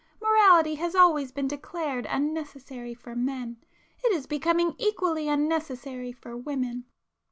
Morality 0.19 0.73
has 0.73 0.95
always 0.95 1.31
been 1.31 1.47
declared 1.47 2.07
unnecessary 2.09 2.95
for 2.95 3.13
men,—it 3.15 4.11
is 4.11 4.25
becoming 4.25 4.73
equally 4.79 5.29
unnecessary 5.29 6.11
for 6.11 6.35
women!" 6.35 6.85